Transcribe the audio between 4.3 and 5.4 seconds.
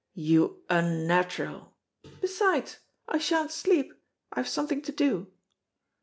I have something to do."